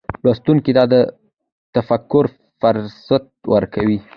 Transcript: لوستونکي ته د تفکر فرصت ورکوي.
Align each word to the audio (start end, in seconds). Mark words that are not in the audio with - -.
لوستونکي 0.23 0.71
ته 0.77 0.83
د 0.93 0.95
تفکر 1.75 2.25
فرصت 2.59 3.23
ورکوي. 3.53 3.97